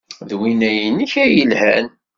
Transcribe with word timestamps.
D 0.29 0.31
winna-nnek 0.39 1.13
ay 1.23 1.29
yelhan. 1.35 1.87